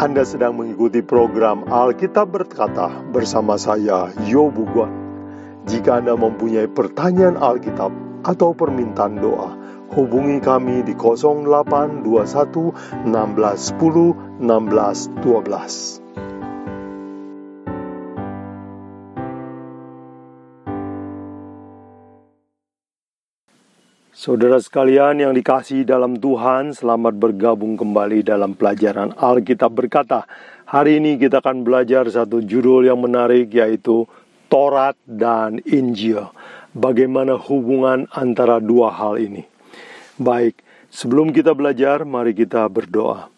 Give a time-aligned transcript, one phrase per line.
[0.00, 4.88] Anda sedang mengikuti program Alkitab Berkata bersama saya, Yobu Guan.
[5.68, 7.92] Jika Anda mempunyai pertanyaan Alkitab
[8.24, 9.52] atau permintaan doa,
[9.92, 12.00] hubungi kami di 0821
[13.12, 15.99] 1610 1612.
[24.20, 30.28] Saudara sekalian yang dikasih dalam Tuhan, selamat bergabung kembali dalam pelajaran Alkitab berkata.
[30.68, 34.04] Hari ini kita akan belajar satu judul yang menarik yaitu
[34.52, 36.28] Torat dan Injil.
[36.76, 39.40] Bagaimana hubungan antara dua hal ini?
[40.20, 40.60] Baik,
[40.92, 43.32] sebelum kita belajar, mari kita berdoa.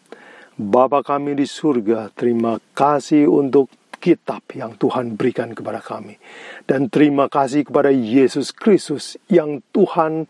[0.58, 3.70] Bapa kami di surga, terima kasih untuk
[4.02, 6.18] kitab yang Tuhan berikan kepada kami.
[6.66, 10.26] Dan terima kasih kepada Yesus Kristus yang Tuhan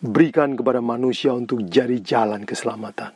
[0.00, 3.12] berikan kepada manusia untuk jadi jalan keselamatan.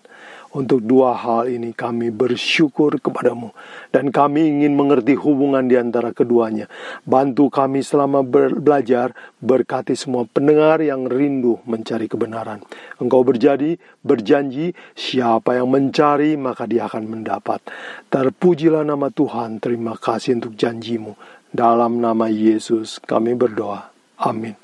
[0.54, 3.50] Untuk dua hal ini kami bersyukur kepadamu
[3.90, 6.70] dan kami ingin mengerti hubungan di antara keduanya.
[7.02, 12.62] Bantu kami selama belajar, berkati semua pendengar yang rindu mencari kebenaran.
[13.02, 17.58] Engkau berjadi, berjanji, siapa yang mencari maka dia akan mendapat.
[18.06, 21.18] Terpujilah nama Tuhan, terima kasih untuk janjimu.
[21.50, 23.90] Dalam nama Yesus kami berdoa.
[24.22, 24.63] Amin.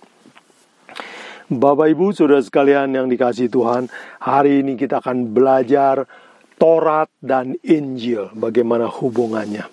[1.51, 3.91] Bapak Ibu Saudara sekalian yang dikasih Tuhan,
[4.23, 6.07] hari ini kita akan belajar
[6.55, 9.67] Taurat dan Injil, bagaimana hubungannya.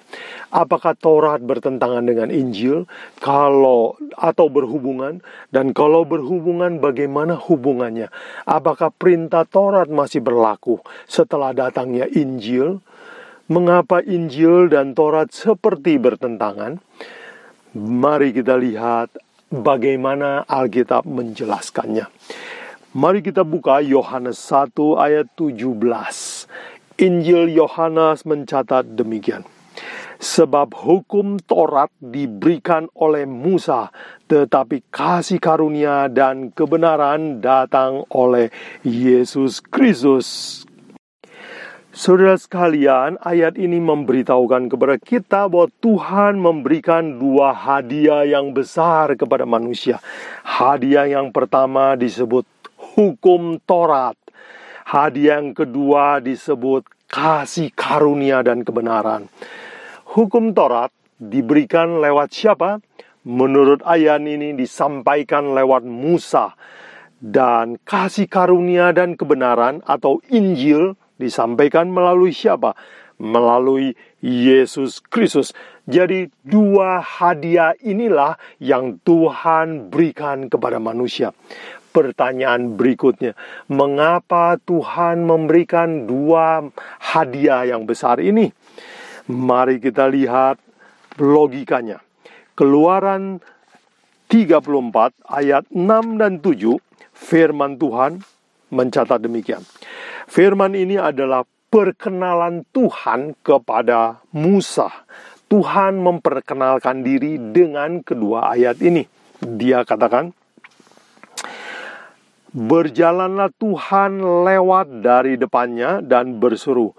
[0.49, 2.89] Apakah Taurat bertentangan dengan Injil?
[3.21, 5.21] Kalau atau berhubungan
[5.53, 8.09] dan kalau berhubungan bagaimana hubungannya?
[8.49, 12.81] Apakah perintah Taurat masih berlaku setelah datangnya Injil?
[13.53, 16.81] Mengapa Injil dan Taurat seperti bertentangan?
[17.77, 22.07] Mari kita lihat bagaimana Alkitab menjelaskannya.
[22.97, 25.63] Mari kita buka Yohanes 1 ayat 17.
[26.97, 29.45] Injil Yohanes mencatat demikian.
[30.17, 33.93] Sebab hukum Taurat diberikan oleh Musa,
[34.25, 38.49] tetapi kasih karunia dan kebenaran datang oleh
[38.81, 40.65] Yesus Kristus.
[41.97, 49.49] Saudara sekalian, ayat ini memberitahukan kepada kita bahwa Tuhan memberikan dua hadiah yang besar kepada
[49.49, 49.97] manusia.
[50.45, 52.45] Hadiah yang pertama disebut
[52.93, 54.13] hukum Taurat.
[54.85, 59.25] Hadiah yang kedua disebut kasih karunia dan kebenaran.
[60.13, 62.77] Hukum Taurat diberikan lewat siapa?
[63.25, 66.53] Menurut ayat ini disampaikan lewat Musa.
[67.17, 72.73] Dan kasih karunia dan kebenaran atau Injil disampaikan melalui siapa?
[73.17, 75.53] Melalui Yesus Kristus.
[75.89, 81.33] Jadi, dua hadiah inilah yang Tuhan berikan kepada manusia.
[81.89, 83.33] Pertanyaan berikutnya,
[83.73, 86.69] mengapa Tuhan memberikan dua
[87.01, 88.53] hadiah yang besar ini?
[89.27, 90.61] Mari kita lihat
[91.17, 91.99] logikanya.
[92.53, 93.41] Keluaran
[94.29, 96.77] 34 ayat 6 dan 7
[97.15, 98.21] firman Tuhan
[98.73, 99.63] mencatat demikian.
[100.27, 104.91] Firman ini adalah perkenalan Tuhan kepada Musa.
[105.47, 109.07] Tuhan memperkenalkan diri dengan kedua ayat ini.
[109.39, 110.35] Dia katakan,
[112.57, 116.95] Berjalanlah Tuhan lewat dari depannya dan berseru,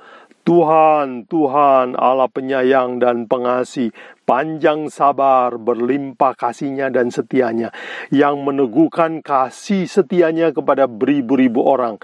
[0.48, 3.92] Tuhan, Tuhan Allah penyayang dan pengasih,
[4.24, 7.68] panjang sabar, berlimpah kasihnya dan setianya,
[8.08, 12.00] yang meneguhkan kasih setianya kepada beribu-ribu orang,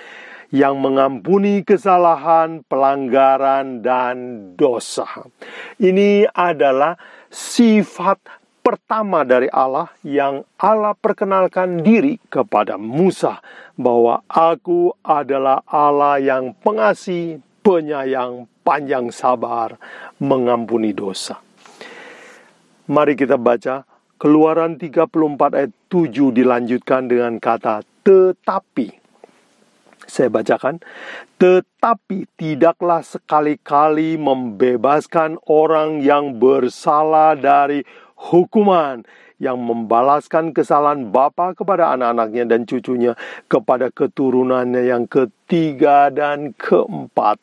[0.53, 4.16] yang mengampuni kesalahan, pelanggaran, dan
[4.61, 5.09] dosa.
[5.81, 7.00] Ini adalah
[7.32, 8.21] sifat
[8.65, 13.44] pertama dari Allah yang Allah perkenalkan diri kepada Musa
[13.76, 19.80] bahwa aku adalah Allah yang pengasih, penyayang, panjang sabar,
[20.20, 21.41] mengampuni dosa.
[22.84, 25.10] Mari kita baca Keluaran 34
[25.52, 28.88] ayat 7 dilanjutkan dengan kata tetapi.
[30.04, 30.80] Saya bacakan,
[31.41, 37.84] tetapi tidaklah sekali-kali membebaskan orang yang bersalah dari
[38.16, 39.05] hukuman
[39.42, 43.12] yang membalaskan kesalahan bapa kepada anak-anaknya dan cucunya
[43.50, 47.42] kepada keturunannya yang ketiga dan keempat.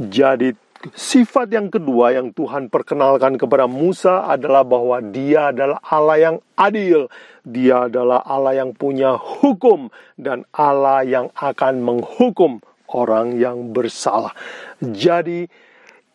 [0.00, 0.56] Jadi
[0.96, 7.06] sifat yang kedua yang Tuhan perkenalkan kepada Musa adalah bahwa dia adalah Allah yang adil.
[7.44, 9.88] Dia adalah Allah yang punya hukum
[10.20, 12.60] dan Allah yang akan menghukum
[12.90, 14.34] orang yang bersalah.
[14.82, 15.46] Jadi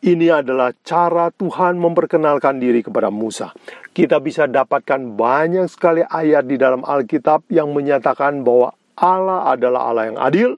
[0.04, 3.56] ini adalah cara Tuhan memperkenalkan diri kepada Musa.
[3.96, 10.04] Kita bisa dapatkan banyak sekali ayat di dalam Alkitab yang menyatakan bahwa Allah adalah Allah
[10.12, 10.50] yang adil,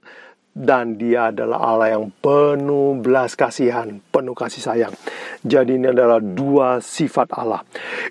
[0.58, 4.94] dan dia adalah Allah yang penuh belas kasihan, penuh kasih sayang.
[5.46, 7.62] Jadi ini adalah dua sifat Allah.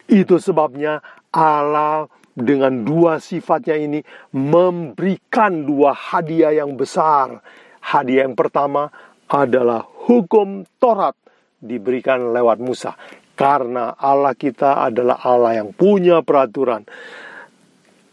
[0.08, 1.04] Itu sebabnya
[1.36, 4.00] Allah dengan dua sifatnya ini
[4.32, 7.44] memberikan dua hadiah yang besar.
[7.84, 8.96] Hadiah yang pertama
[9.28, 11.16] adalah hukum Taurat
[11.60, 12.96] diberikan lewat Musa.
[13.38, 16.82] Karena Allah kita adalah Allah yang punya peraturan.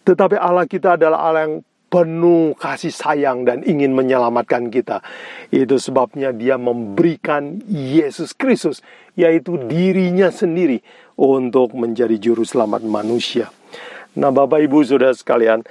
[0.05, 1.57] Tetapi Allah kita adalah Allah yang
[1.89, 5.01] penuh kasih sayang dan ingin menyelamatkan kita.
[5.55, 8.83] Itu sebabnya dia memberikan Yesus Kristus,
[9.15, 10.83] yaitu dirinya sendiri
[11.15, 13.49] untuk menjadi juru selamat manusia.
[14.19, 15.63] Nah, Bapak Ibu Saudara sekalian,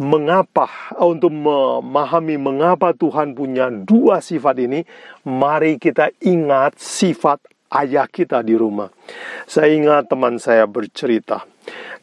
[0.00, 0.66] mengapa
[0.98, 4.82] untuk memahami mengapa Tuhan punya dua sifat ini,
[5.26, 7.38] mari kita ingat sifat
[7.74, 8.90] ayah kita di rumah.
[9.46, 11.46] Saya ingat teman saya bercerita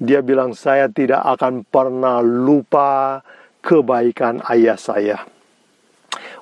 [0.02, 3.22] dia bilang, "Saya tidak akan pernah lupa
[3.62, 5.22] kebaikan ayah saya."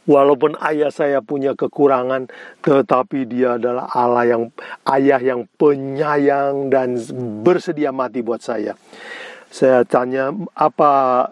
[0.10, 2.32] Walaupun ayah saya punya kekurangan,
[2.66, 4.44] tetapi dia adalah Allah yang
[4.90, 6.98] ayah yang penyayang dan
[7.46, 8.74] bersedia mati buat saya.
[9.54, 11.28] Saya tanya, "Apa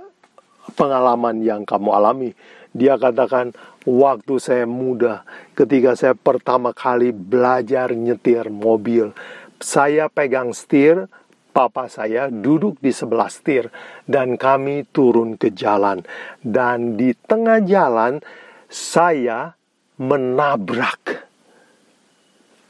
[0.75, 2.31] pengalaman yang kamu alami?"
[2.75, 3.55] Dia katakan,
[3.87, 5.23] "Waktu saya muda,
[5.55, 9.15] ketika saya pertama kali belajar nyetir mobil,
[9.57, 11.09] saya pegang setir,
[11.57, 13.73] papa saya duduk di sebelah setir
[14.05, 16.05] dan kami turun ke jalan.
[16.37, 18.21] Dan di tengah jalan
[18.69, 19.57] saya
[19.97, 21.25] menabrak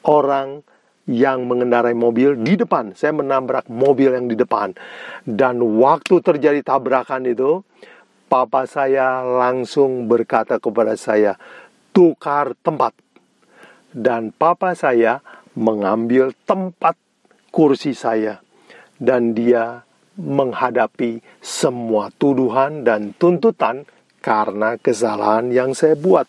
[0.07, 0.63] orang
[1.07, 2.92] yang mengendarai mobil di depan.
[2.94, 4.75] Saya menabrak mobil yang di depan.
[5.24, 7.63] Dan waktu terjadi tabrakan itu,
[8.27, 11.39] papa saya langsung berkata kepada saya,
[11.95, 12.92] "Tukar tempat."
[13.95, 15.24] Dan papa saya
[15.56, 17.00] mengambil tempat
[17.50, 18.44] kursi saya
[19.01, 19.88] dan dia
[20.18, 23.86] menghadapi semua tuduhan dan tuntutan
[24.21, 26.25] karena kesalahan yang saya buat.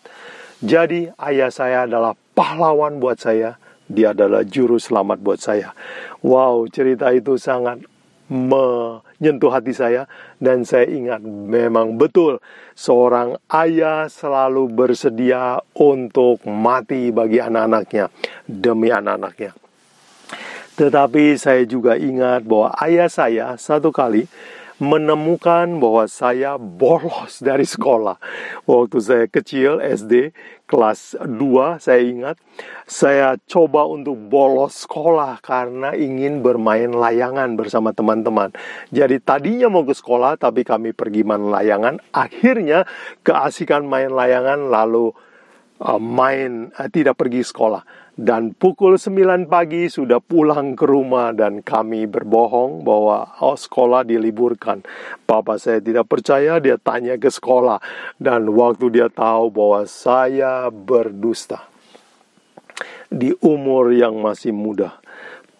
[0.61, 3.57] Jadi ayah saya adalah pahlawan buat saya,
[3.89, 5.73] dia adalah juru selamat buat saya.
[6.21, 7.81] Wow, cerita itu sangat
[8.29, 10.05] menyentuh hati saya
[10.37, 12.37] dan saya ingat memang betul
[12.77, 18.13] seorang ayah selalu bersedia untuk mati bagi anak-anaknya
[18.45, 19.57] demi anak-anaknya.
[20.77, 24.29] Tetapi saya juga ingat bahwa ayah saya satu kali
[24.79, 28.15] menemukan bahwa saya bolos dari sekolah.
[28.63, 30.31] Waktu saya kecil SD
[30.65, 32.37] kelas 2 saya ingat
[32.87, 38.55] saya coba untuk bolos sekolah karena ingin bermain layangan bersama teman-teman.
[38.89, 41.99] Jadi tadinya mau ke sekolah tapi kami pergi main layangan.
[42.15, 42.87] Akhirnya
[43.21, 45.11] keasikan main layangan lalu
[45.83, 47.83] uh, main uh, tidak pergi sekolah
[48.19, 54.83] dan pukul 9 pagi sudah pulang ke rumah dan kami berbohong bahwa oh, sekolah diliburkan.
[55.23, 57.79] Papa saya tidak percaya, dia tanya ke sekolah
[58.19, 61.63] dan waktu dia tahu bahwa saya berdusta.
[63.07, 64.99] Di umur yang masih muda,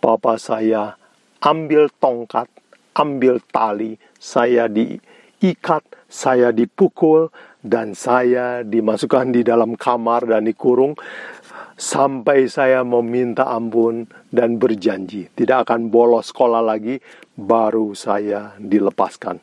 [0.03, 0.99] papa saya
[1.39, 2.51] ambil tongkat,
[2.91, 10.95] ambil tali, saya diikat, saya dipukul, dan saya dimasukkan di dalam kamar dan dikurung
[11.79, 16.99] sampai saya meminta ampun dan berjanji tidak akan bolos sekolah lagi,
[17.39, 19.39] baru saya dilepaskan.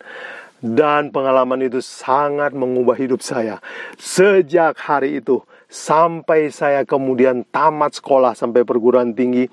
[0.57, 3.61] Dan pengalaman itu sangat mengubah hidup saya.
[4.01, 9.47] Sejak hari itu sampai saya kemudian tamat sekolah sampai perguruan tinggi,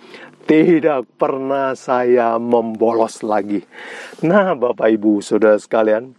[0.47, 3.63] tidak pernah saya membolos lagi.
[4.23, 6.11] Nah, Bapak Ibu, Saudara sekalian,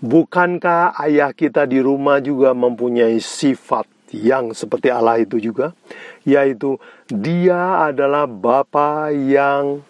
[0.00, 5.76] bukankah ayah kita di rumah juga mempunyai sifat yang seperti Allah itu juga,
[6.24, 9.84] yaitu Dia adalah Bapa yang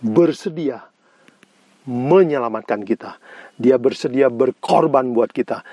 [0.00, 0.90] bersedia
[1.88, 3.20] menyelamatkan kita.
[3.60, 5.64] Dia bersedia berkorban buat kita.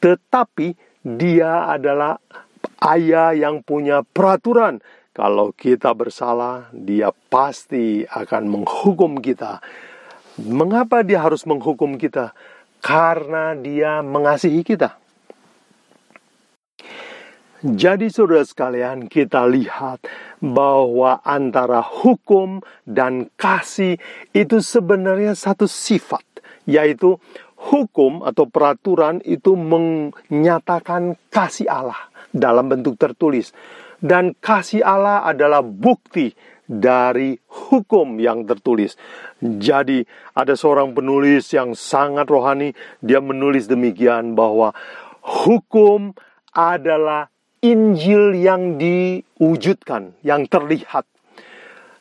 [0.00, 2.16] Tetapi dia adalah
[2.84, 4.80] ayah yang punya peraturan.
[5.14, 9.62] Kalau kita bersalah, dia pasti akan menghukum kita.
[10.42, 12.34] Mengapa dia harus menghukum kita?
[12.82, 14.98] Karena dia mengasihi kita.
[17.64, 20.04] Jadi saudara sekalian kita lihat
[20.44, 23.96] bahwa antara hukum dan kasih
[24.36, 26.20] itu sebenarnya satu sifat
[26.68, 27.16] yaitu
[27.56, 31.96] hukum atau peraturan itu menyatakan kasih Allah
[32.36, 33.56] dalam bentuk tertulis
[33.96, 36.36] dan kasih Allah adalah bukti
[36.68, 38.92] dari hukum yang tertulis.
[39.40, 40.04] Jadi
[40.36, 44.76] ada seorang penulis yang sangat rohani dia menulis demikian bahwa
[45.24, 46.12] hukum
[46.52, 47.32] adalah
[47.64, 51.08] Injil yang diwujudkan, yang terlihat.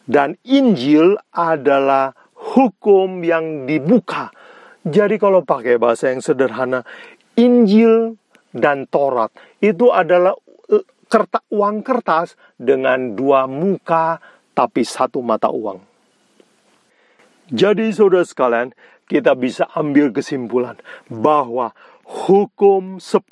[0.03, 4.35] Dan Injil adalah hukum yang dibuka.
[4.83, 6.83] Jadi kalau pakai bahasa yang sederhana,
[7.39, 8.19] Injil
[8.51, 9.31] dan Taurat
[9.63, 10.35] itu adalah
[10.67, 14.19] eh, kertas, uang kertas dengan dua muka
[14.51, 15.79] tapi satu mata uang.
[17.47, 18.75] Jadi saudara sekalian,
[19.07, 20.79] kita bisa ambil kesimpulan
[21.11, 21.75] bahwa
[22.13, 23.25] hukum 10,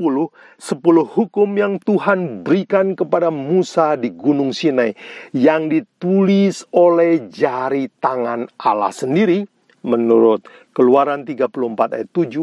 [0.58, 4.98] 10 hukum yang Tuhan berikan kepada Musa di Gunung Sinai
[5.38, 9.46] yang ditulis oleh jari tangan Allah sendiri
[9.86, 10.42] menurut
[10.74, 11.54] Keluaran 34
[11.94, 12.42] ayat 7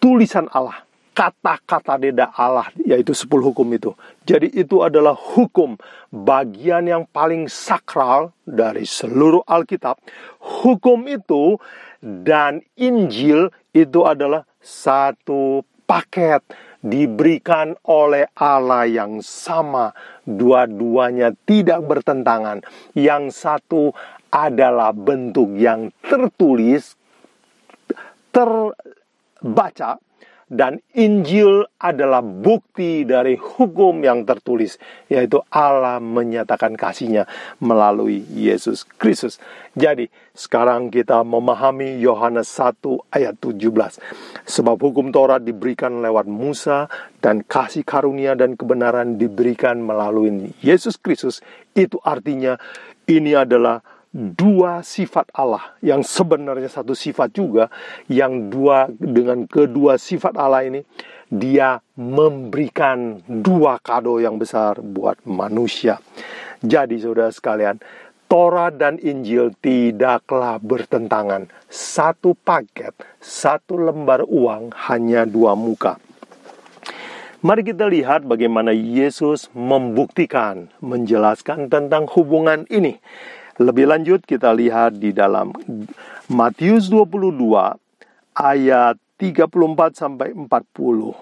[0.00, 0.84] tulisan Allah
[1.14, 3.94] kata-kata deda Allah yaitu 10 hukum itu.
[4.26, 5.78] Jadi itu adalah hukum
[6.10, 10.02] bagian yang paling sakral dari seluruh Alkitab.
[10.42, 11.56] Hukum itu
[12.02, 16.40] dan Injil itu adalah satu paket
[16.80, 19.92] diberikan oleh Allah yang sama.
[20.24, 22.64] Dua-duanya tidak bertentangan.
[22.96, 23.82] Yang satu
[24.32, 26.96] adalah bentuk yang tertulis,
[28.32, 30.00] terbaca,
[30.54, 34.78] dan Injil adalah bukti dari hukum yang tertulis,
[35.10, 37.26] yaitu Allah menyatakan kasihnya
[37.58, 39.42] melalui Yesus Kristus.
[39.74, 42.78] Jadi, sekarang kita memahami Yohanes 1
[43.10, 43.98] ayat 17.
[44.46, 46.86] Sebab hukum Taurat diberikan lewat Musa
[47.18, 51.42] dan kasih karunia dan kebenaran diberikan melalui Yesus Kristus.
[51.74, 52.54] Itu artinya
[53.10, 53.82] ini adalah
[54.14, 57.66] dua sifat Allah yang sebenarnya satu sifat juga
[58.06, 60.86] yang dua dengan kedua sifat Allah ini
[61.26, 65.98] dia memberikan dua kado yang besar buat manusia.
[66.62, 67.82] Jadi saudara sekalian,
[68.30, 71.50] Torah dan Injil tidaklah bertentangan.
[71.66, 75.98] Satu paket, satu lembar uang hanya dua muka.
[77.44, 82.96] Mari kita lihat bagaimana Yesus membuktikan, menjelaskan tentang hubungan ini.
[83.54, 85.54] Lebih lanjut kita lihat di dalam
[86.26, 87.38] Matius 22
[88.34, 91.14] ayat 34 sampai 40.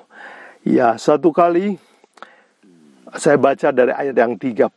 [0.64, 1.76] Ya, satu kali
[3.12, 4.72] saya baca dari ayat yang 36.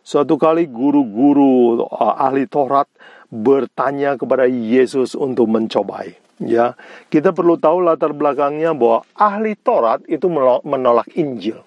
[0.00, 2.88] Suatu kali guru-guru uh, ahli Taurat
[3.28, 6.16] bertanya kepada Yesus untuk mencobai.
[6.40, 6.80] Ya,
[7.12, 10.32] kita perlu tahu latar belakangnya bahwa ahli Taurat itu
[10.64, 11.60] menolak Injil.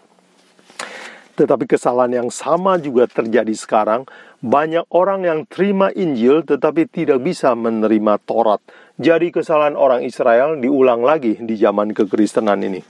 [1.37, 4.09] Tetapi kesalahan yang sama juga terjadi sekarang.
[4.41, 8.57] Banyak orang yang terima Injil tetapi tidak bisa menerima Taurat.
[8.97, 12.81] Jadi kesalahan orang Israel diulang lagi di zaman kekristenan ini.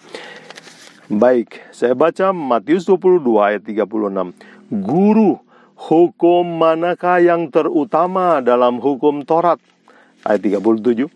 [1.07, 4.35] Baik, saya baca Matius 22 ayat 36.
[4.71, 5.39] Guru,
[5.75, 9.55] hukum manakah yang terutama dalam hukum Taurat?
[10.27, 11.07] Ayat 37.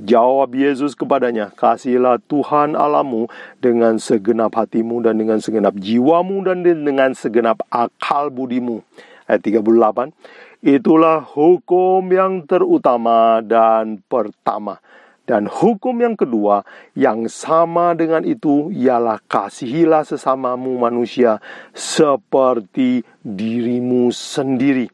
[0.00, 3.28] Jawab Yesus kepadanya, Kasihilah Tuhan Alamu
[3.60, 8.80] dengan segenap hatimu dan dengan segenap jiwamu dan dengan segenap akal budimu.
[9.28, 10.16] Ayat 38,
[10.62, 14.80] Itulah hukum yang terutama dan pertama.
[15.28, 16.64] Dan hukum yang kedua
[16.96, 21.38] yang sama dengan itu ialah kasihilah sesamamu manusia
[21.76, 24.88] seperti dirimu sendiri.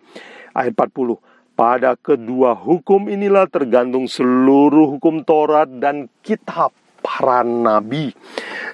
[0.57, 1.28] Ayat 40.
[1.59, 6.71] Pada kedua hukum inilah tergantung seluruh hukum Taurat dan kitab
[7.03, 8.15] para nabi.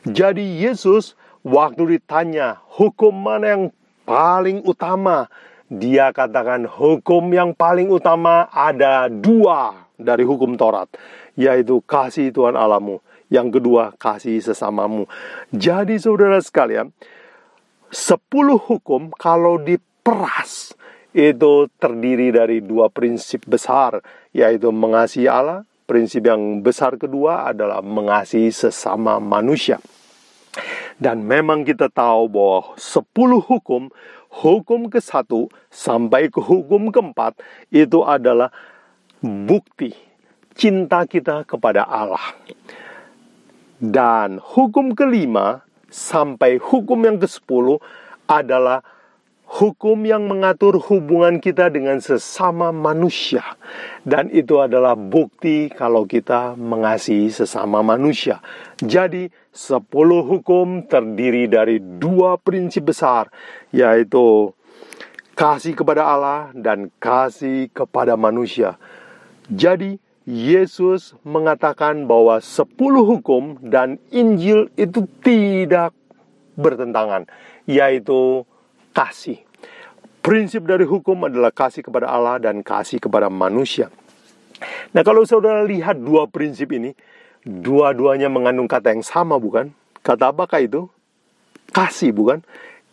[0.05, 3.65] Jadi Yesus waktu ditanya hukum mana yang
[4.05, 5.33] paling utama,
[5.73, 10.93] dia katakan hukum yang paling utama ada dua dari hukum Taurat,
[11.41, 13.01] yaitu kasih Tuhan Alamu.
[13.33, 15.09] Yang kedua, kasih sesamamu.
[15.57, 16.93] Jadi saudara sekalian,
[17.89, 20.77] sepuluh hukum kalau diperas,
[21.15, 24.03] itu terdiri dari dua prinsip besar,
[24.35, 25.63] yaitu mengasihi Allah.
[25.85, 29.77] Prinsip yang besar kedua adalah mengasihi sesama manusia.
[30.97, 33.93] Dan memang kita tahu bahwa sepuluh hukum,
[34.33, 37.37] hukum ke satu sampai ke hukum keempat
[37.69, 38.49] itu adalah
[39.21, 39.93] bukti
[40.57, 42.33] cinta kita kepada Allah.
[43.77, 47.77] Dan hukum kelima sampai hukum yang ke sepuluh
[48.25, 48.81] adalah
[49.45, 53.45] hukum yang mengatur hubungan kita dengan sesama manusia,
[54.03, 58.43] dan itu adalah bukti kalau kita mengasihi sesama manusia.
[58.83, 63.31] Jadi, sepuluh hukum terdiri dari dua prinsip besar,
[63.71, 64.51] yaitu
[65.39, 68.81] kasih kepada Allah dan kasih kepada manusia.
[69.53, 75.93] Jadi, Yesus mengatakan bahwa sepuluh hukum dan Injil itu tidak
[76.57, 77.29] bertentangan,
[77.69, 78.49] yaitu
[78.95, 79.43] kasih.
[80.25, 83.93] Prinsip dari hukum adalah kasih kepada Allah dan kasih kepada manusia.
[84.97, 86.97] Nah, kalau saudara lihat dua prinsip ini,
[87.45, 89.77] dua-duanya mengandung kata yang sama, bukan?
[90.01, 90.89] Kata apakah itu?
[91.75, 92.41] Kasih, bukan?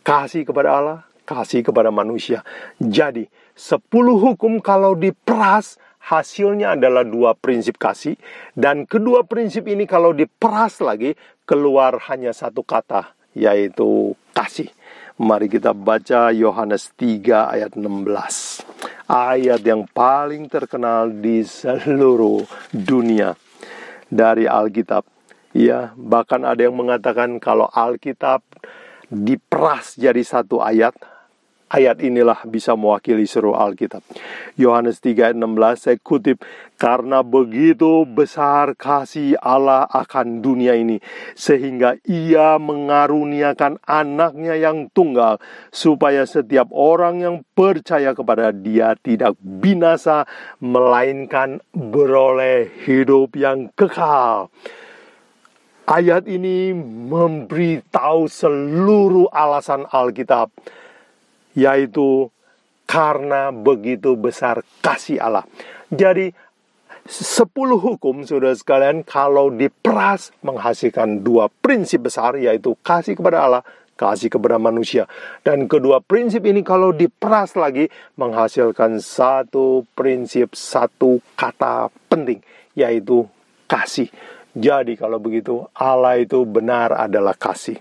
[0.03, 2.43] Kasih kepada Allah, kasih kepada manusia.
[2.81, 8.17] Jadi, sepuluh hukum kalau diperas hasilnya adalah dua prinsip kasih
[8.57, 11.13] dan kedua prinsip ini kalau diperas lagi
[11.45, 14.73] keluar hanya satu kata yaitu kasih.
[15.19, 18.63] Mari kita baca Yohanes 3 ayat 16.
[19.11, 23.35] Ayat yang paling terkenal di seluruh dunia
[24.07, 25.03] dari Alkitab.
[25.51, 28.39] Ya, bahkan ada yang mengatakan kalau Alkitab
[29.11, 30.95] diperas jadi satu ayat,
[31.71, 34.03] Ayat inilah bisa mewakili seluruh Alkitab.
[34.59, 36.43] Yohanes 3 ayat 16 saya kutip,
[36.75, 40.99] karena begitu besar kasih Allah akan dunia ini,
[41.31, 45.39] sehingga ia mengaruniakan anaknya yang tunggal,
[45.71, 50.27] supaya setiap orang yang percaya kepada dia tidak binasa,
[50.59, 54.51] melainkan beroleh hidup yang kekal.
[55.87, 56.75] Ayat ini
[57.07, 60.51] memberitahu seluruh alasan Alkitab
[61.57, 62.29] yaitu
[62.87, 65.47] karena begitu besar kasih Allah.
[65.91, 66.35] Jadi
[67.07, 73.63] sepuluh hukum sudah sekalian kalau diperas menghasilkan dua prinsip besar yaitu kasih kepada Allah,
[73.95, 75.07] kasih kepada manusia.
[75.45, 77.87] Dan kedua prinsip ini kalau diperas lagi
[78.19, 82.43] menghasilkan satu prinsip, satu kata penting
[82.75, 83.27] yaitu
[83.71, 84.11] kasih.
[84.51, 87.79] Jadi kalau begitu Allah itu benar adalah kasih.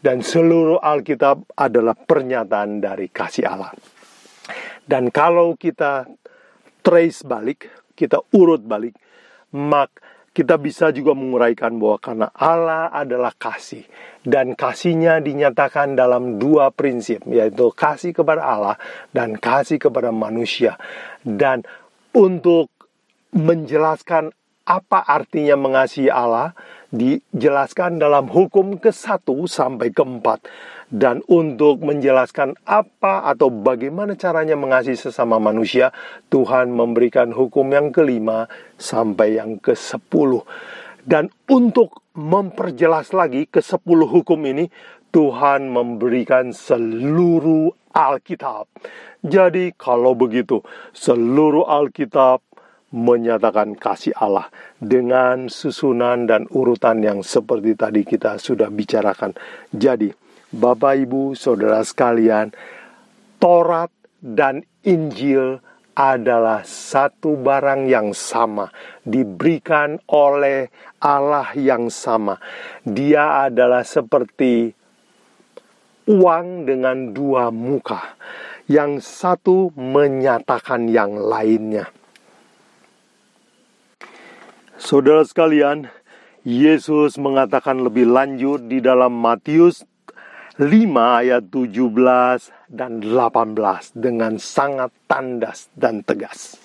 [0.00, 3.72] Dan seluruh Alkitab adalah pernyataan dari kasih Allah.
[4.84, 6.08] Dan kalau kita
[6.84, 8.96] trace balik, kita urut balik,
[9.56, 9.92] mak
[10.30, 13.82] kita bisa juga menguraikan bahwa karena Allah adalah kasih
[14.22, 18.76] dan kasihnya dinyatakan dalam dua prinsip yaitu kasih kepada Allah
[19.10, 20.78] dan kasih kepada manusia
[21.26, 21.66] dan
[22.14, 22.70] untuk
[23.34, 24.30] menjelaskan
[24.70, 26.54] apa artinya mengasihi Allah
[26.94, 30.26] dijelaskan dalam hukum ke-1 sampai ke-4
[30.94, 35.90] dan untuk menjelaskan apa atau bagaimana caranya mengasihi sesama manusia
[36.30, 38.46] Tuhan memberikan hukum yang kelima
[38.78, 40.30] sampai yang ke-10
[41.02, 44.70] dan untuk memperjelas lagi ke-10 hukum ini
[45.10, 48.70] Tuhan memberikan seluruh Alkitab.
[49.26, 50.62] Jadi kalau begitu
[50.94, 52.40] seluruh Alkitab
[52.90, 54.50] menyatakan kasih Allah
[54.82, 59.34] dengan susunan dan urutan yang seperti tadi kita sudah bicarakan.
[59.70, 60.10] Jadi,
[60.50, 62.50] Bapak Ibu, saudara sekalian,
[63.38, 65.62] Taurat dan Injil
[65.94, 68.72] adalah satu barang yang sama,
[69.06, 72.40] diberikan oleh Allah yang sama.
[72.82, 74.72] Dia adalah seperti
[76.10, 78.16] uang dengan dua muka,
[78.66, 81.99] yang satu menyatakan yang lainnya.
[84.80, 85.92] Saudara sekalian,
[86.40, 89.84] Yesus mengatakan lebih lanjut di dalam Matius
[90.56, 90.64] 5
[90.96, 93.60] ayat 17 dan 18
[93.92, 96.56] dengan sangat tandas dan tegas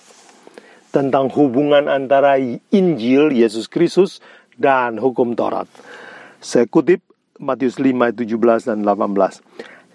[0.96, 2.40] tentang hubungan antara
[2.72, 4.24] Injil Yesus Kristus
[4.56, 5.68] dan hukum Taurat.
[6.40, 7.04] Saya kutip
[7.36, 9.44] Matius 5 ayat 17 dan 18.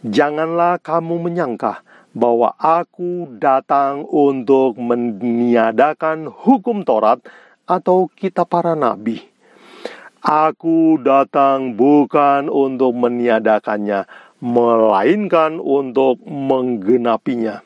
[0.05, 1.81] Janganlah kamu menyangka
[2.13, 7.17] bahwa aku datang untuk meniadakan hukum Taurat
[7.71, 9.23] atau kita para nabi.
[10.21, 14.05] Aku datang bukan untuk meniadakannya,
[14.43, 17.63] melainkan untuk menggenapinya.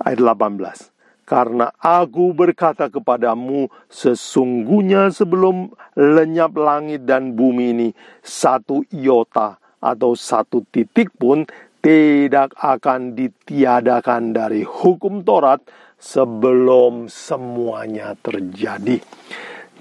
[0.00, 0.96] Ayat 18.
[1.26, 7.88] Karena aku berkata kepadamu, sesungguhnya sebelum lenyap langit dan bumi ini,
[8.22, 11.42] satu iota atau satu titik pun
[11.82, 15.58] tidak akan ditiadakan dari hukum Taurat
[15.96, 19.00] sebelum semuanya terjadi.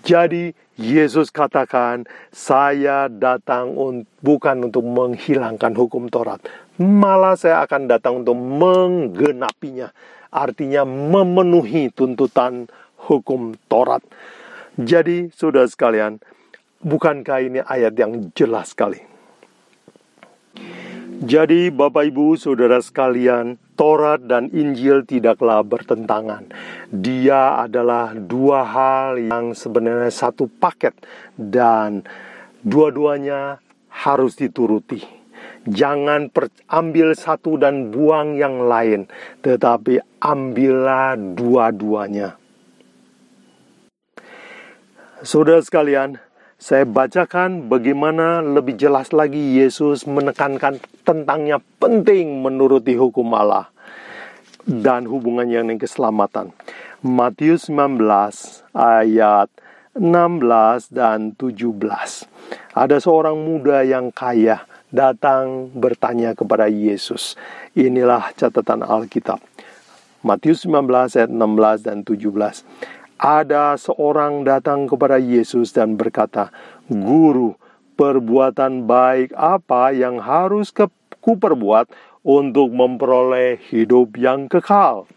[0.05, 6.43] Jadi Yesus katakan, saya datang un bukan untuk menghilangkan hukum Taurat,
[6.77, 9.89] malah saya akan datang untuk menggenapinya.
[10.35, 12.67] Artinya memenuhi tuntutan
[13.07, 14.03] hukum Taurat.
[14.75, 16.19] Jadi, sudah sekalian,
[16.83, 18.99] bukankah ini ayat yang jelas sekali?
[21.25, 26.53] Jadi, Bapak, Ibu, saudara sekalian, Taurat dan Injil tidaklah bertentangan.
[26.93, 30.93] Dia adalah dua hal yang sebenarnya satu paket,
[31.33, 32.05] dan
[32.61, 33.57] dua-duanya
[33.89, 35.01] harus dituruti.
[35.65, 36.29] Jangan
[36.69, 39.09] ambil satu dan buang yang lain,
[39.41, 42.37] tetapi ambillah dua-duanya.
[45.25, 46.21] Saudara sekalian,
[46.55, 53.67] saya bacakan bagaimana lebih jelas lagi Yesus menekankan tentangnya penting menuruti hukum Allah
[54.63, 56.55] dan hubungannya dengan keselamatan.
[57.03, 57.99] Matius 19
[58.71, 59.51] ayat
[59.99, 62.23] 16 dan 17.
[62.71, 64.63] Ada seorang muda yang kaya
[64.95, 67.35] datang bertanya kepada Yesus.
[67.75, 69.43] Inilah catatan Alkitab.
[70.23, 72.63] Matius 19 ayat 16 dan 17.
[73.15, 76.51] Ada seorang datang kepada Yesus dan berkata,
[76.91, 77.55] "Guru,
[77.95, 80.75] perbuatan baik apa yang harus
[81.23, 81.87] kuperbuat
[82.27, 85.07] untuk memperoleh hidup yang kekal?"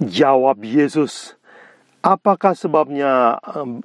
[0.00, 1.36] Jawab Yesus,
[2.00, 3.36] Apakah sebabnya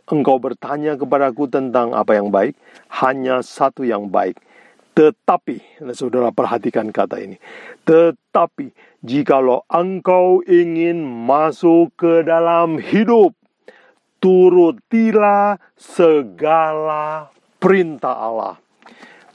[0.07, 2.55] engkau bertanya kepadaku tentang apa yang baik?
[2.87, 4.39] Hanya satu yang baik.
[4.95, 7.35] Tetapi, nah saudara perhatikan kata ini.
[7.83, 8.71] Tetapi,
[9.03, 13.35] jikalau engkau ingin masuk ke dalam hidup,
[14.23, 17.27] turutilah segala
[17.59, 18.55] perintah Allah.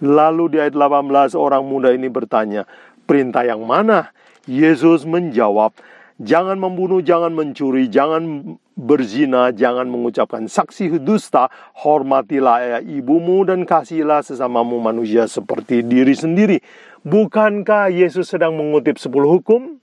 [0.01, 2.65] Lalu di ayat 18 orang muda ini bertanya,
[3.05, 4.17] perintah yang mana?
[4.49, 5.77] Yesus menjawab,
[6.21, 11.49] Jangan membunuh, jangan mencuri, jangan berzina, jangan mengucapkan saksi dusta,
[11.81, 16.61] hormatilah ayah ibumu dan kasihilah sesamamu manusia seperti diri sendiri.
[17.09, 19.81] Bukankah Yesus sedang mengutip sepuluh hukum?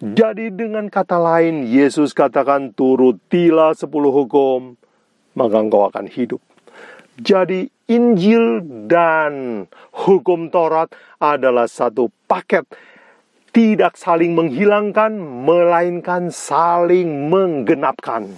[0.00, 4.80] Jadi dengan kata lain, Yesus katakan turutilah sepuluh hukum,
[5.36, 6.40] maka engkau akan hidup.
[7.20, 10.88] Jadi Injil dan hukum Taurat
[11.20, 12.64] adalah satu paket
[13.54, 18.34] tidak saling menghilangkan, melainkan saling menggenapkan.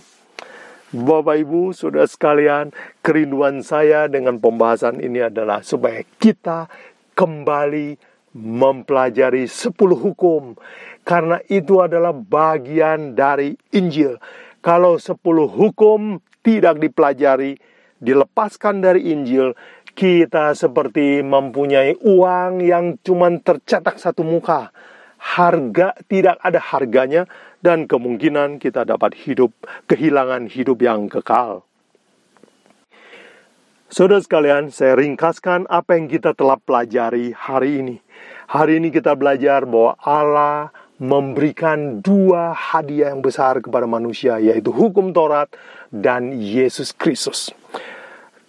[0.93, 2.69] Bapak Ibu, sudah sekalian,
[3.01, 6.69] kerinduan saya dengan pembahasan ini adalah supaya kita
[7.17, 7.97] kembali
[8.37, 10.53] mempelajari sepuluh hukum.
[11.01, 14.21] Karena itu adalah bagian dari Injil.
[14.61, 17.57] Kalau sepuluh hukum tidak dipelajari,
[18.05, 19.57] dilepaskan dari Injil,
[19.97, 24.77] kita seperti mempunyai uang yang cuma tercetak satu muka
[25.19, 27.23] harga tidak ada harganya
[27.65, 29.53] dan kemungkinan kita dapat hidup
[29.91, 31.67] kehilangan hidup yang kekal.
[33.87, 37.97] Saudara sekalian, saya ringkaskan apa yang kita telah pelajari hari ini.
[38.51, 45.15] Hari ini kita belajar bahwa Allah memberikan dua hadiah yang besar kepada manusia, yaitu hukum
[45.15, 45.47] Taurat
[45.95, 47.55] dan Yesus Kristus.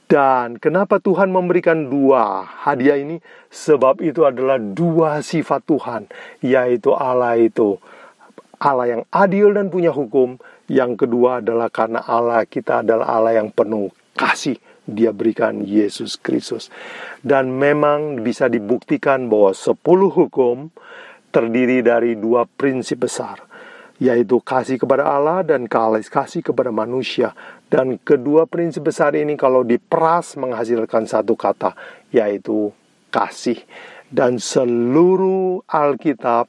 [0.07, 3.19] Dan kenapa Tuhan memberikan dua hadiah ini?
[3.51, 6.07] Sebab itu adalah dua sifat Tuhan,
[6.39, 7.75] yaitu Allah itu
[8.55, 10.39] Allah yang adil dan punya hukum.
[10.71, 14.55] Yang kedua adalah karena Allah kita adalah Allah yang penuh kasih.
[14.87, 16.71] Dia berikan Yesus Kristus.
[17.19, 20.71] Dan memang bisa dibuktikan bahwa sepuluh hukum
[21.35, 23.46] terdiri dari dua prinsip besar
[23.97, 27.33] yaitu kasih kepada Allah dan kasih kepada manusia.
[27.67, 31.73] Dan kedua prinsip besar ini kalau diperas menghasilkan satu kata,
[32.13, 32.71] yaitu
[33.09, 33.57] kasih.
[34.07, 36.47] Dan seluruh Alkitab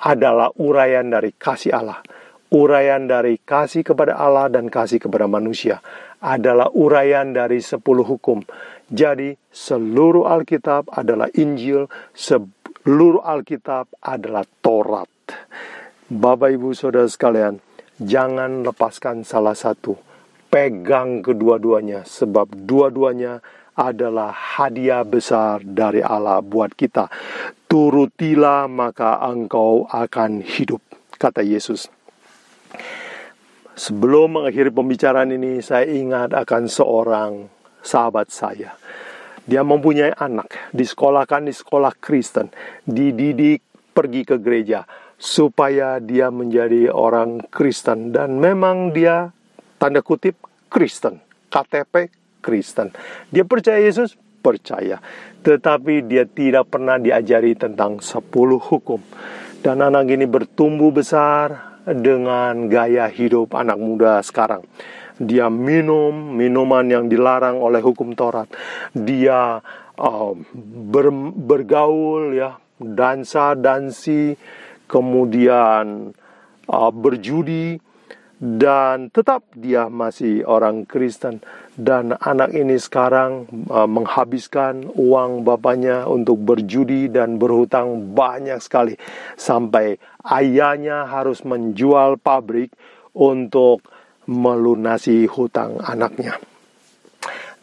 [0.00, 2.00] adalah uraian dari kasih Allah.
[2.46, 5.82] Uraian dari kasih kepada Allah dan kasih kepada manusia
[6.22, 8.40] adalah uraian dari sepuluh hukum.
[8.86, 15.15] Jadi seluruh Alkitab adalah Injil, seluruh Alkitab adalah Taurat.
[16.06, 17.58] Bapak Ibu Saudara sekalian,
[17.98, 19.98] jangan lepaskan salah satu.
[20.46, 23.42] Pegang kedua-duanya sebab dua-duanya
[23.74, 27.10] adalah hadiah besar dari Allah buat kita.
[27.66, 30.78] Turutilah maka engkau akan hidup,
[31.18, 31.90] kata Yesus.
[33.74, 37.50] Sebelum mengakhiri pembicaraan ini, saya ingat akan seorang
[37.82, 38.78] sahabat saya.
[39.42, 42.46] Dia mempunyai anak, disekolahkan di sekolah Kristen,
[42.86, 44.86] dididik pergi ke gereja
[45.16, 49.32] supaya dia menjadi orang Kristen dan memang dia
[49.80, 50.36] tanda kutip
[50.68, 52.12] Kristen, KTP
[52.44, 52.92] Kristen.
[53.32, 55.00] Dia percaya Yesus, percaya.
[55.42, 59.00] Tetapi dia tidak pernah diajari tentang sepuluh hukum.
[59.64, 64.62] Dan anak ini bertumbuh besar dengan gaya hidup anak muda sekarang.
[65.16, 68.46] Dia minum minuman yang dilarang oleh hukum Taurat.
[68.92, 69.58] Dia
[69.96, 70.32] uh,
[70.92, 74.36] ber, bergaul ya, dansa, dansi,
[74.86, 76.14] kemudian
[76.70, 77.78] uh, berjudi
[78.36, 81.40] dan tetap dia masih orang Kristen.
[81.76, 88.96] Dan anak ini sekarang uh, menghabiskan uang bapaknya untuk berjudi dan berhutang banyak sekali.
[89.36, 92.72] Sampai ayahnya harus menjual pabrik
[93.16, 93.84] untuk
[94.28, 96.36] melunasi hutang anaknya.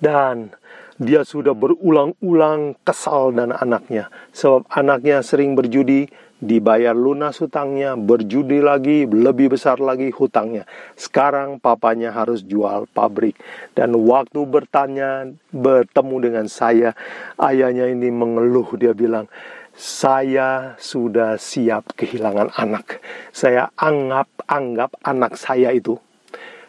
[0.01, 0.53] Dan
[0.97, 4.09] dia sudah berulang-ulang kesal dan anaknya.
[4.33, 6.09] Sebab anaknya sering berjudi
[6.43, 10.67] dibayar lunas hutangnya, berjudi lagi, lebih besar lagi hutangnya.
[10.99, 13.39] Sekarang papanya harus jual pabrik.
[13.71, 16.91] Dan waktu bertanya, bertemu dengan saya,
[17.39, 19.31] ayahnya ini mengeluh, dia bilang,
[19.73, 23.01] saya sudah siap kehilangan anak.
[23.33, 25.97] Saya anggap anggap anak saya itu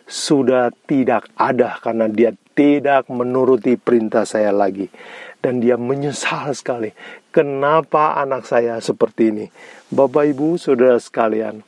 [0.05, 4.89] sudah tidak ada karena dia tidak menuruti perintah saya lagi.
[5.45, 6.89] Dan dia menyesal sekali.
[7.35, 9.47] Kenapa anak saya seperti ini?
[9.91, 11.67] Bapak, ibu, saudara sekalian,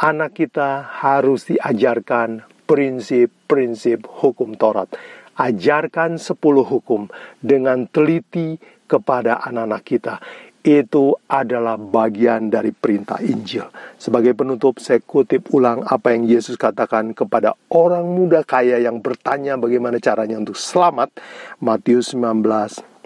[0.00, 4.88] anak kita harus diajarkan prinsip-prinsip hukum Taurat.
[5.36, 7.12] Ajarkan sepuluh hukum
[7.44, 8.56] dengan teliti
[8.88, 10.16] kepada anak-anak kita
[10.64, 13.68] itu adalah bagian dari perintah Injil.
[14.00, 19.60] Sebagai penutup, saya kutip ulang apa yang Yesus katakan kepada orang muda kaya yang bertanya
[19.60, 21.12] bagaimana caranya untuk selamat.
[21.60, 22.97] Matius 19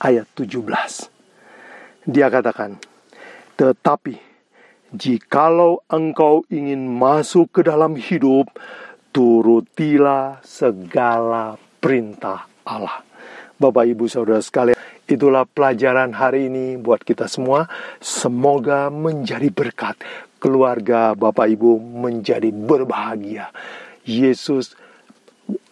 [0.00, 1.08] ayat 17.
[2.06, 2.78] Dia katakan,
[3.58, 4.14] "Tetapi
[4.94, 8.48] jikalau engkau ingin masuk ke dalam hidup,
[9.10, 13.02] turutilah segala perintah Allah."
[13.56, 17.70] Bapak, Ibu, Saudara sekalian, Itulah pelajaran hari ini buat kita semua.
[18.02, 19.94] Semoga menjadi berkat.
[20.42, 23.54] Keluarga Bapak Ibu menjadi berbahagia.
[24.02, 24.74] Yesus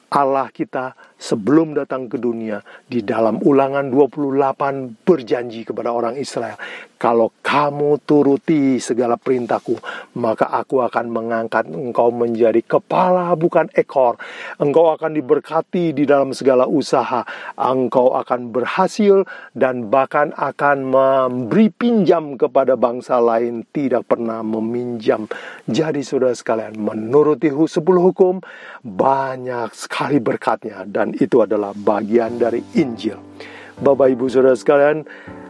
[0.07, 6.59] Allah kita sebelum datang ke dunia di dalam ulangan 28 berjanji kepada orang Israel
[7.05, 9.77] kalau kamu turuti segala perintahku,
[10.17, 14.17] maka aku akan mengangkat engkau menjadi kepala bukan ekor.
[14.57, 17.21] Engkau akan diberkati di dalam segala usaha.
[17.61, 19.21] Engkau akan berhasil
[19.53, 25.29] dan bahkan akan memberi pinjam kepada bangsa lain, tidak pernah meminjam.
[25.69, 28.41] Jadi saudara sekalian, menuruti 10 hukum,
[28.81, 33.21] banyak sekali berkatnya dan itu adalah bagian dari Injil.
[33.83, 35.03] Bapak Ibu Saudara sekalian,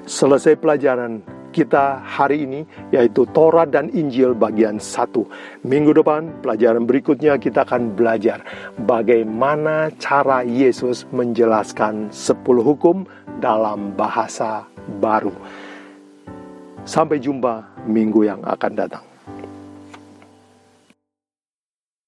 [0.09, 1.21] selesai pelajaran
[1.55, 5.15] kita hari ini yaitu Torah dan Injil bagian 1.
[5.63, 8.43] Minggu depan pelajaran berikutnya kita akan belajar
[8.83, 13.07] bagaimana cara Yesus menjelaskan 10 hukum
[13.39, 14.67] dalam bahasa
[14.99, 15.31] baru.
[16.83, 19.14] Sampai jumpa minggu yang akan datang.